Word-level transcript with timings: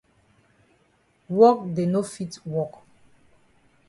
Wok 1.35 1.59
dey 1.75 1.87
no 1.91 2.01
fit 2.13 2.33
wok. 2.51 2.73